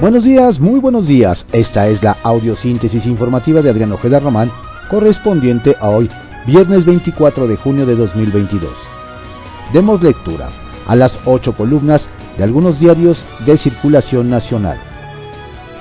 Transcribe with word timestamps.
Buenos 0.00 0.24
días, 0.24 0.58
muy 0.60 0.80
buenos 0.80 1.06
días. 1.06 1.44
Esta 1.52 1.86
es 1.88 2.02
la 2.02 2.16
audiosíntesis 2.22 3.04
informativa 3.04 3.60
de 3.60 3.68
Adrián 3.68 3.92
Ojeda 3.92 4.18
Román, 4.18 4.50
correspondiente 4.88 5.76
a 5.78 5.90
hoy, 5.90 6.08
viernes 6.46 6.86
24 6.86 7.46
de 7.46 7.56
junio 7.56 7.84
de 7.84 7.96
2022. 7.96 8.70
Demos 9.74 10.00
lectura 10.00 10.48
a 10.86 10.96
las 10.96 11.20
ocho 11.26 11.52
columnas 11.52 12.08
de 12.38 12.44
algunos 12.44 12.80
diarios 12.80 13.20
de 13.44 13.58
circulación 13.58 14.30
nacional. 14.30 14.78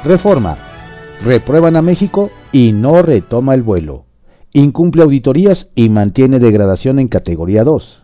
Reforma. 0.04 0.58
Reprueban 1.24 1.78
a 1.78 1.82
México 1.82 2.30
y 2.52 2.74
no 2.74 3.02
retoma 3.02 3.56
el 3.56 3.64
vuelo. 3.64 4.04
Incumple 4.52 5.04
auditorías 5.04 5.70
y 5.76 5.88
mantiene 5.88 6.40
degradación 6.40 7.00
en 7.00 7.08
categoría 7.08 7.64
2. 7.64 8.04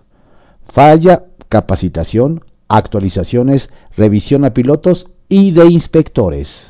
Falla 0.69 1.25
capacitación, 1.49 2.45
actualizaciones, 2.69 3.69
revisión 3.97 4.45
a 4.45 4.53
pilotos 4.53 5.07
y 5.29 5.51
de 5.51 5.65
inspectores. 5.67 6.67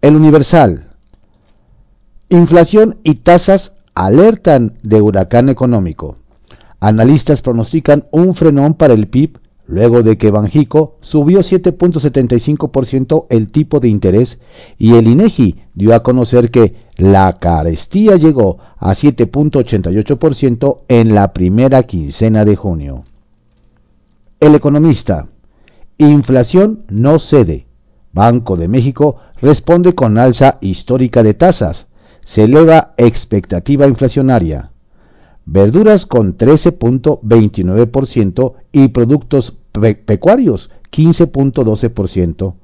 El 0.00 0.16
Universal. 0.16 0.90
Inflación 2.28 2.98
y 3.04 3.16
tasas 3.16 3.72
alertan 3.94 4.78
de 4.82 5.00
huracán 5.00 5.48
económico. 5.48 6.16
Analistas 6.80 7.42
pronostican 7.42 8.06
un 8.10 8.34
frenón 8.34 8.74
para 8.74 8.94
el 8.94 9.08
PIB 9.08 9.38
luego 9.66 10.02
de 10.02 10.16
que 10.16 10.30
Banjico 10.30 10.96
subió 11.00 11.40
7.75% 11.40 13.26
el 13.30 13.50
tipo 13.50 13.80
de 13.80 13.88
interés 13.88 14.38
y 14.78 14.94
el 14.94 15.08
INEGI 15.08 15.56
dio 15.74 15.94
a 15.94 16.02
conocer 16.02 16.50
que 16.50 16.86
la 16.96 17.38
carestía 17.38 18.16
llegó 18.16 18.58
a 18.78 18.94
7.88% 18.94 20.78
en 20.88 21.14
la 21.14 21.32
primera 21.32 21.82
quincena 21.82 22.44
de 22.44 22.56
junio. 22.56 23.04
El 24.40 24.54
economista. 24.54 25.28
Inflación 25.98 26.84
no 26.90 27.18
cede. 27.18 27.66
Banco 28.12 28.58
de 28.58 28.68
México 28.68 29.16
responde 29.40 29.94
con 29.94 30.18
alza 30.18 30.58
histórica 30.60 31.22
de 31.22 31.32
tasas. 31.32 31.86
Se 32.26 32.44
eleva 32.44 32.92
expectativa 32.98 33.86
inflacionaria. 33.86 34.72
Verduras 35.46 36.04
con 36.04 36.36
13.29% 36.36 38.52
y 38.72 38.88
productos 38.88 39.56
pecuarios 40.04 40.68
15.12%, 40.92 42.54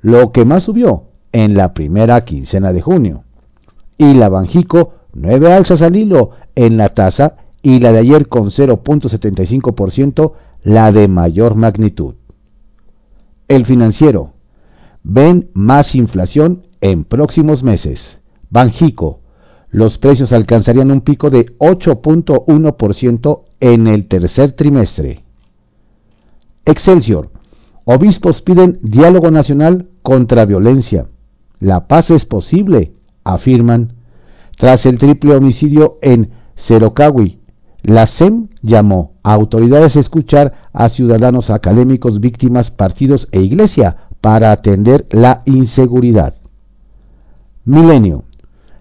lo 0.00 0.32
que 0.32 0.44
más 0.44 0.64
subió 0.64 1.04
en 1.30 1.54
la 1.54 1.74
primera 1.74 2.24
quincena 2.24 2.72
de 2.72 2.80
junio. 2.80 3.22
Y 3.98 4.14
la 4.14 4.28
Banjico, 4.28 4.94
nueve 5.12 5.52
alzas 5.52 5.80
al 5.82 5.94
hilo 5.94 6.30
en 6.56 6.76
la 6.76 6.88
tasa 6.88 7.36
y 7.62 7.78
la 7.78 7.92
de 7.92 7.98
ayer 7.98 8.26
con 8.26 8.50
0.75%, 8.50 10.32
la 10.64 10.90
de 10.90 11.06
mayor 11.06 11.54
magnitud. 11.54 12.16
El 13.50 13.66
financiero. 13.66 14.34
Ven 15.02 15.50
más 15.54 15.96
inflación 15.96 16.68
en 16.80 17.02
próximos 17.02 17.64
meses. 17.64 18.18
Banjico. 18.48 19.22
Los 19.70 19.98
precios 19.98 20.32
alcanzarían 20.32 20.92
un 20.92 21.00
pico 21.00 21.30
de 21.30 21.46
8.1% 21.58 23.42
en 23.58 23.88
el 23.88 24.06
tercer 24.06 24.52
trimestre. 24.52 25.24
Excelsior. 26.64 27.32
Obispos 27.84 28.40
piden 28.40 28.78
diálogo 28.82 29.32
nacional 29.32 29.88
contra 30.02 30.46
violencia. 30.46 31.08
La 31.58 31.88
paz 31.88 32.10
es 32.10 32.26
posible, 32.26 32.92
afirman. 33.24 33.94
Tras 34.58 34.86
el 34.86 34.96
triple 34.98 35.34
homicidio 35.34 35.98
en 36.02 36.30
Cerocawi, 36.54 37.40
la 37.82 38.06
SEM 38.06 38.46
llamó 38.62 39.14
a 39.24 39.34
autoridades 39.34 39.96
a 39.96 40.00
escuchar 40.00 40.59
a 40.72 40.88
ciudadanos 40.88 41.50
académicos, 41.50 42.20
víctimas, 42.20 42.70
partidos 42.70 43.28
e 43.32 43.40
iglesia 43.40 44.08
para 44.20 44.52
atender 44.52 45.06
la 45.10 45.42
inseguridad. 45.44 46.34
Milenio. 47.64 48.24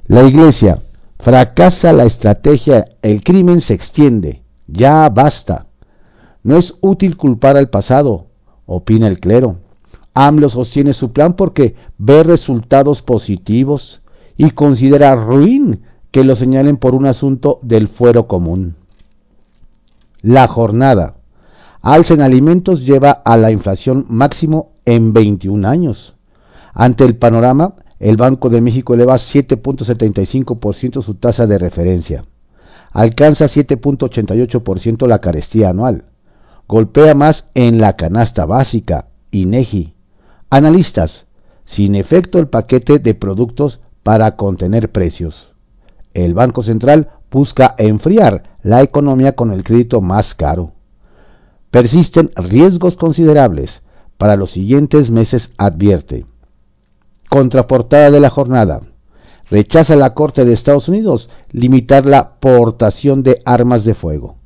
La 0.07 0.23
iglesia. 0.23 0.81
Fracasa 1.19 1.93
la 1.93 2.05
estrategia, 2.05 2.85
el 3.01 3.23
crimen 3.23 3.61
se 3.61 3.73
extiende. 3.73 4.41
Ya 4.67 5.07
basta. 5.09 5.67
No 6.43 6.57
es 6.57 6.73
útil 6.81 7.17
culpar 7.17 7.57
al 7.57 7.69
pasado, 7.69 8.27
opina 8.65 9.07
el 9.07 9.19
clero. 9.19 9.57
AMLO 10.13 10.49
sostiene 10.49 10.93
su 10.93 11.11
plan 11.11 11.33
porque 11.33 11.75
ve 11.97 12.23
resultados 12.23 13.01
positivos 13.01 14.01
y 14.37 14.51
considera 14.51 15.15
ruin 15.15 15.81
que 16.11 16.23
lo 16.23 16.35
señalen 16.35 16.77
por 16.77 16.95
un 16.95 17.05
asunto 17.05 17.59
del 17.61 17.87
fuero 17.87 18.27
común. 18.27 18.75
La 20.21 20.47
jornada. 20.47 21.18
Alza 21.81 22.13
en 22.13 22.21
alimentos 22.21 22.81
lleva 22.81 23.11
a 23.11 23.37
la 23.37 23.51
inflación 23.51 24.05
máximo 24.09 24.73
en 24.83 25.13
21 25.13 25.65
años. 25.65 26.13
Ante 26.73 27.05
el 27.05 27.15
panorama, 27.15 27.75
el 27.99 28.17
Banco 28.17 28.49
de 28.49 28.59
México 28.59 28.93
eleva 28.93 29.15
7.75% 29.15 31.01
su 31.01 31.15
tasa 31.15 31.47
de 31.47 31.57
referencia. 31.57 32.25
Alcanza 32.91 33.45
7.88% 33.45 35.07
la 35.07 35.19
carestía 35.19 35.69
anual. 35.69 36.05
Golpea 36.67 37.15
más 37.15 37.45
en 37.53 37.79
la 37.79 37.95
canasta 37.95 38.45
básica, 38.45 39.05
INEGI. 39.31 39.93
Analistas, 40.49 41.27
sin 41.63 41.95
efecto 41.95 42.39
el 42.39 42.47
paquete 42.47 42.99
de 42.99 43.13
productos 43.13 43.79
para 44.03 44.35
contener 44.35 44.91
precios. 44.91 45.53
El 46.13 46.33
Banco 46.33 46.61
Central 46.61 47.09
busca 47.31 47.75
enfriar 47.77 48.57
la 48.63 48.81
economía 48.81 49.35
con 49.35 49.51
el 49.51 49.63
crédito 49.63 50.01
más 50.01 50.35
caro. 50.35 50.73
Persisten 51.71 52.31
riesgos 52.35 52.95
considerables 52.97 53.81
para 54.17 54.35
los 54.35 54.51
siguientes 54.51 55.11
meses, 55.11 55.51
advierte. 55.57 56.25
Contraportada 57.29 58.09
de 58.09 58.19
la 58.19 58.31
jornada. 58.31 58.81
Rechaza 59.51 59.95
la 59.95 60.13
Corte 60.13 60.45
de 60.45 60.53
Estados 60.53 60.89
Unidos 60.89 61.29
limitar 61.51 62.05
la 62.05 62.39
portación 62.39 63.21
de 63.23 63.41
armas 63.45 63.85
de 63.85 63.93
fuego. 63.93 64.37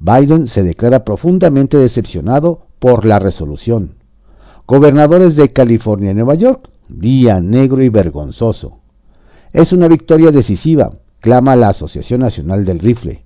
Biden 0.00 0.46
se 0.46 0.62
declara 0.62 1.04
profundamente 1.04 1.76
decepcionado 1.76 2.66
por 2.80 3.04
la 3.04 3.18
resolución. 3.18 3.94
Gobernadores 4.66 5.36
de 5.36 5.52
California 5.52 6.10
y 6.10 6.14
Nueva 6.14 6.34
York, 6.34 6.68
día 6.88 7.40
negro 7.40 7.82
y 7.82 7.88
vergonzoso. 7.88 8.78
Es 9.52 9.72
una 9.72 9.88
victoria 9.88 10.32
decisiva, 10.32 10.92
clama 11.20 11.56
la 11.56 11.68
Asociación 11.68 12.20
Nacional 12.20 12.64
del 12.64 12.80
Rifle. 12.80 13.24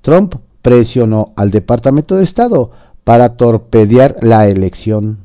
Trump 0.00 0.34
presionó 0.62 1.32
al 1.36 1.50
Departamento 1.50 2.16
de 2.16 2.24
Estado 2.24 2.70
para 3.04 3.36
torpedear 3.36 4.16
la 4.22 4.48
elección. 4.48 5.18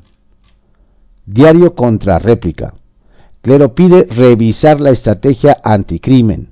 Diario 1.26 1.74
contra 1.74 2.18
réplica. 2.18 2.74
Clero 3.40 3.74
pide 3.74 4.04
revisar 4.04 4.80
la 4.80 4.90
estrategia 4.90 5.58
anticrimen. 5.62 6.50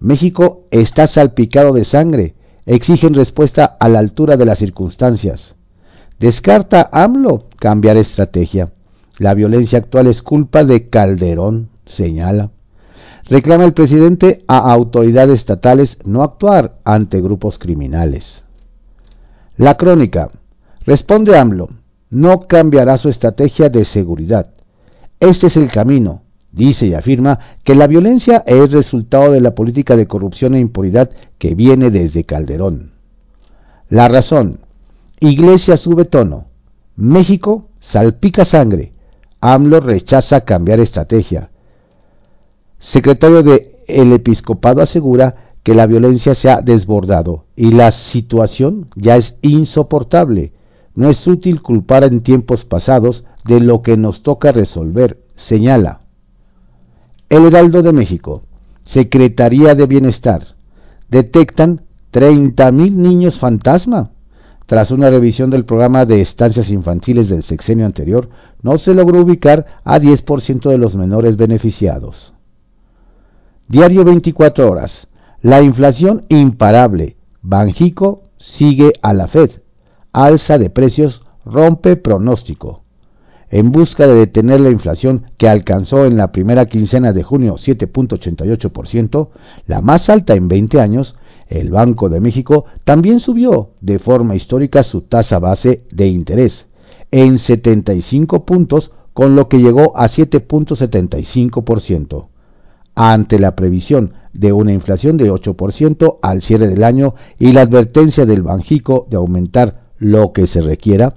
México 0.00 0.64
está 0.70 1.06
salpicado 1.06 1.72
de 1.72 1.84
sangre. 1.84 2.34
Exigen 2.66 3.14
respuesta 3.14 3.64
a 3.64 3.88
la 3.88 4.00
altura 4.00 4.36
de 4.36 4.44
las 4.44 4.58
circunstancias. 4.58 5.54
Descarta 6.18 6.88
AMLO 6.92 7.46
cambiar 7.58 7.96
estrategia. 7.96 8.72
La 9.18 9.34
violencia 9.34 9.78
actual 9.78 10.08
es 10.08 10.20
culpa 10.20 10.64
de 10.64 10.88
Calderón, 10.88 11.68
señala 11.86 12.50
reclama 13.28 13.64
el 13.64 13.72
presidente 13.72 14.44
a 14.46 14.58
autoridades 14.72 15.40
estatales 15.40 15.98
no 16.04 16.22
actuar 16.22 16.78
ante 16.84 17.20
grupos 17.20 17.58
criminales. 17.58 18.44
La 19.56 19.76
crónica. 19.76 20.30
Responde 20.84 21.36
AMLO, 21.36 21.70
no 22.10 22.46
cambiará 22.46 22.98
su 22.98 23.08
estrategia 23.08 23.68
de 23.68 23.84
seguridad. 23.84 24.50
Este 25.18 25.48
es 25.48 25.56
el 25.56 25.70
camino, 25.70 26.22
dice 26.52 26.86
y 26.86 26.94
afirma 26.94 27.40
que 27.64 27.74
la 27.74 27.88
violencia 27.88 28.44
es 28.46 28.70
resultado 28.70 29.32
de 29.32 29.40
la 29.40 29.54
política 29.56 29.96
de 29.96 30.06
corrupción 30.06 30.54
e 30.54 30.60
impunidad 30.60 31.10
que 31.38 31.56
viene 31.56 31.90
desde 31.90 32.24
Calderón. 32.24 32.92
La 33.88 34.06
razón. 34.06 34.60
Iglesia 35.18 35.76
sube 35.76 36.04
tono. 36.04 36.46
México 36.94 37.68
salpica 37.80 38.44
sangre. 38.44 38.92
AMLO 39.40 39.80
rechaza 39.80 40.42
cambiar 40.42 40.78
estrategia 40.78 41.50
secretario 42.78 43.42
de 43.42 43.84
el 43.86 44.12
episcopado 44.12 44.82
asegura 44.82 45.46
que 45.62 45.74
la 45.74 45.86
violencia 45.86 46.34
se 46.34 46.48
ha 46.48 46.60
desbordado 46.60 47.44
y 47.56 47.72
la 47.72 47.90
situación 47.90 48.88
ya 48.94 49.16
es 49.16 49.34
insoportable. 49.42 50.52
No 50.94 51.10
es 51.10 51.26
útil 51.26 51.60
culpar 51.60 52.04
en 52.04 52.22
tiempos 52.22 52.64
pasados 52.64 53.24
de 53.44 53.60
lo 53.60 53.82
que 53.82 53.96
nos 53.96 54.22
toca 54.22 54.52
resolver, 54.52 55.20
señala. 55.34 56.02
El 57.28 57.46
Heraldo 57.46 57.82
de 57.82 57.92
México, 57.92 58.42
Secretaría 58.84 59.74
de 59.74 59.86
Bienestar, 59.86 60.54
detectan 61.08 61.82
30.000 62.12 62.92
niños 62.92 63.38
fantasma. 63.38 64.10
Tras 64.66 64.90
una 64.90 65.10
revisión 65.10 65.50
del 65.50 65.64
programa 65.64 66.04
de 66.04 66.20
estancias 66.20 66.70
infantiles 66.70 67.28
del 67.28 67.42
sexenio 67.42 67.86
anterior, 67.86 68.28
no 68.62 68.78
se 68.78 68.94
logró 68.94 69.20
ubicar 69.20 69.66
a 69.84 69.98
10% 69.98 70.70
de 70.70 70.78
los 70.78 70.94
menores 70.94 71.36
beneficiados. 71.36 72.35
Diario 73.68 74.04
24 74.04 74.70
horas. 74.70 75.08
La 75.42 75.60
inflación 75.60 76.24
imparable. 76.28 77.16
Banjico 77.42 78.22
sigue 78.38 78.92
a 79.02 79.12
la 79.12 79.26
Fed. 79.26 79.50
Alza 80.12 80.58
de 80.58 80.70
precios 80.70 81.22
rompe 81.44 81.96
pronóstico. 81.96 82.84
en 83.50 83.72
busca 83.72 84.06
de 84.06 84.14
detener 84.14 84.60
la 84.60 84.70
inflación 84.70 85.32
que 85.36 85.48
alcanzó 85.48 86.04
en 86.04 86.16
la 86.16 86.30
primera 86.30 86.66
quincena 86.66 87.12
de 87.12 87.24
junio 87.24 87.56
7.88%, 87.56 89.30
la 89.66 89.80
más 89.80 90.08
alta 90.10 90.34
en 90.34 90.46
20 90.46 90.80
años, 90.80 91.16
el 91.48 91.70
Banco 91.70 92.08
de 92.08 92.20
México 92.20 92.66
también 92.84 93.18
subió 93.18 93.70
de 93.80 93.98
forma 93.98 94.36
histórica 94.36 94.84
su 94.84 95.00
tasa 95.00 95.40
base 95.40 95.82
de 95.90 96.06
interés 96.06 96.68
en 97.10 97.40
75 97.40 98.44
puntos, 98.44 98.92
con 99.12 99.34
lo 99.34 99.48
que 99.48 99.58
llegó 99.58 99.96
a 99.96 100.06
7.75%. 100.06 102.28
Ante 102.98 103.38
la 103.38 103.54
previsión 103.54 104.14
de 104.32 104.54
una 104.54 104.72
inflación 104.72 105.18
de 105.18 105.30
8% 105.30 106.18
al 106.22 106.40
cierre 106.40 106.66
del 106.66 106.82
año 106.82 107.14
y 107.38 107.52
la 107.52 107.60
advertencia 107.60 108.24
del 108.24 108.42
Banjico 108.42 109.06
de 109.10 109.18
aumentar 109.18 109.82
lo 109.98 110.32
que 110.32 110.46
se 110.46 110.62
requiera, 110.62 111.16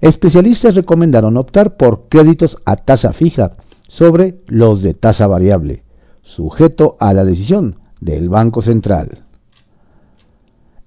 especialistas 0.00 0.74
recomendaron 0.74 1.36
optar 1.36 1.76
por 1.76 2.08
créditos 2.08 2.56
a 2.64 2.76
tasa 2.76 3.12
fija 3.12 3.56
sobre 3.88 4.40
los 4.46 4.80
de 4.82 4.94
tasa 4.94 5.26
variable, 5.26 5.82
sujeto 6.22 6.96
a 6.98 7.12
la 7.12 7.24
decisión 7.24 7.76
del 8.00 8.30
Banco 8.30 8.62
Central. 8.62 9.24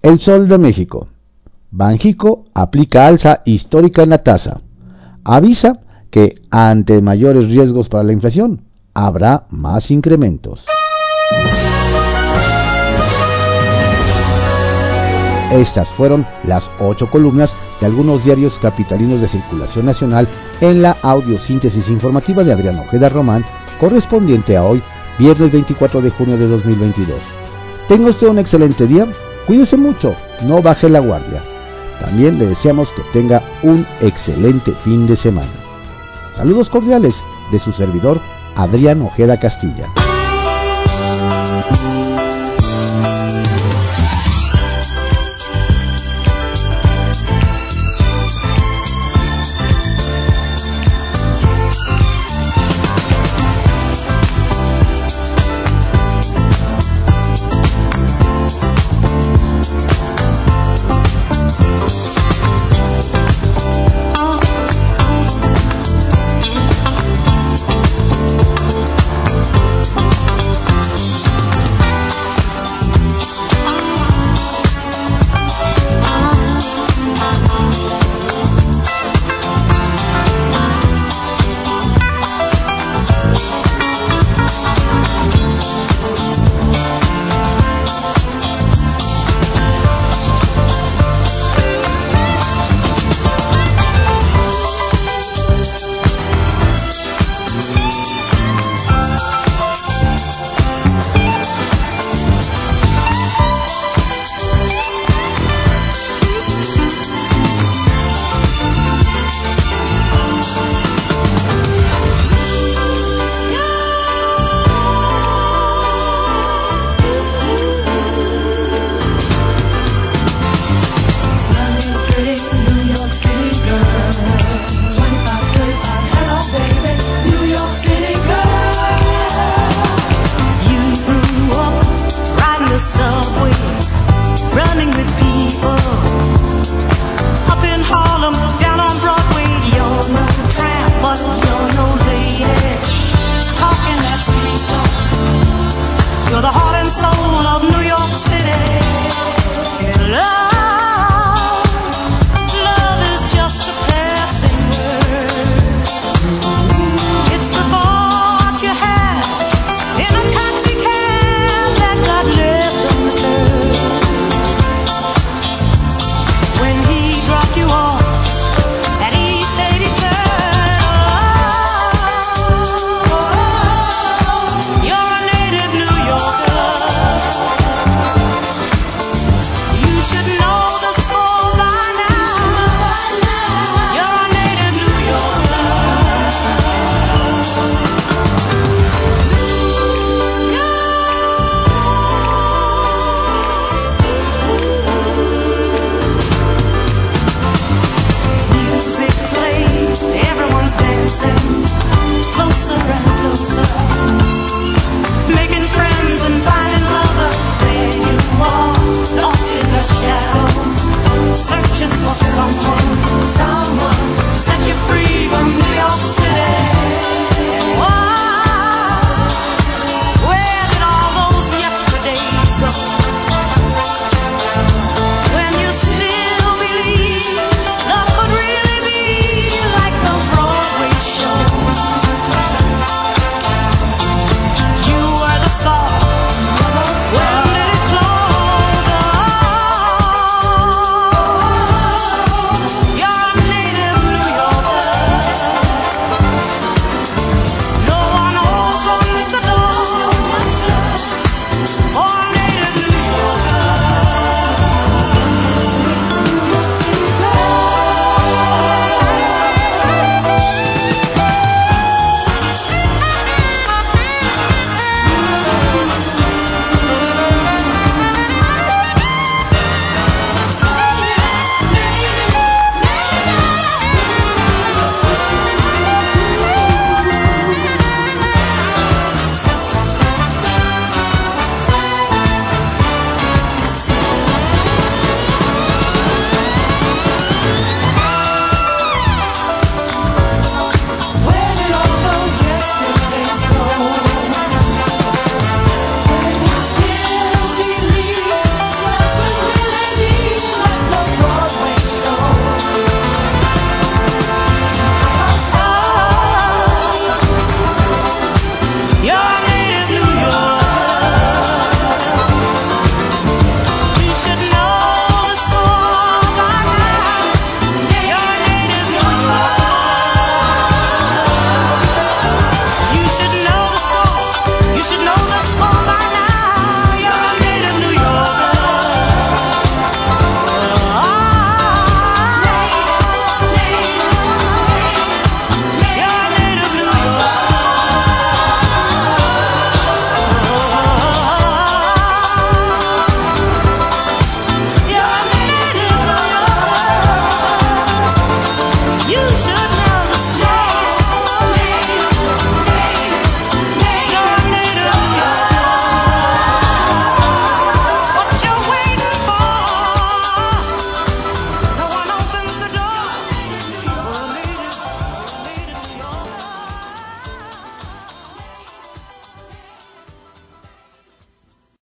El 0.01 0.19
Sol 0.19 0.47
de 0.47 0.57
México. 0.57 1.07
Banjico 1.69 2.45
aplica 2.55 3.05
alza 3.05 3.43
histórica 3.45 4.01
en 4.01 4.09
la 4.09 4.23
tasa. 4.23 4.61
Avisa 5.23 5.81
que 6.09 6.41
ante 6.49 6.99
mayores 7.03 7.47
riesgos 7.47 7.89
para 7.89 8.03
la 8.03 8.13
inflación 8.13 8.70
habrá 8.93 9.43
más 9.49 9.91
incrementos. 9.91 10.65
Estas 15.51 15.87
fueron 15.89 16.25
las 16.45 16.63
ocho 16.79 17.09
columnas 17.09 17.53
de 17.81 17.87
algunos 17.87 18.23
diarios 18.23 18.53
capitalinos 18.61 19.19
de 19.19 19.27
circulación 19.27 19.85
nacional 19.85 20.27
en 20.61 20.81
la 20.81 20.95
audiosíntesis 21.01 21.89
informativa 21.89 22.43
de 22.43 22.53
Adrián 22.53 22.79
Ojeda 22.79 23.09
Román, 23.09 23.43
correspondiente 23.79 24.55
a 24.55 24.63
hoy, 24.63 24.81
viernes 25.19 25.51
24 25.51 26.01
de 26.01 26.09
junio 26.11 26.37
de 26.37 26.47
2022. 26.47 27.19
Tenga 27.89 28.11
usted 28.11 28.27
un 28.27 28.39
excelente 28.39 28.87
día, 28.87 29.07
cuídese 29.45 29.75
mucho, 29.75 30.15
no 30.43 30.61
baje 30.61 30.87
la 30.87 30.99
guardia. 30.99 31.41
También 31.99 32.39
le 32.39 32.45
deseamos 32.45 32.87
que 32.89 33.01
tenga 33.11 33.41
un 33.61 33.85
excelente 33.99 34.71
fin 34.71 35.05
de 35.05 35.17
semana. 35.17 35.51
Saludos 36.37 36.69
cordiales 36.69 37.15
de 37.51 37.59
su 37.59 37.73
servidor 37.73 38.21
Adrián 38.55 39.01
Ojeda 39.01 39.39
Castilla. 39.39 39.87